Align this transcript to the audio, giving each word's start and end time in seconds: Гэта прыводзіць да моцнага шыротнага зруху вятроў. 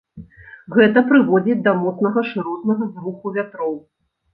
Гэта 0.75 1.03
прыводзіць 1.11 1.59
да 1.69 1.75
моцнага 1.85 2.27
шыротнага 2.33 2.93
зруху 2.95 3.41
вятроў. 3.41 3.83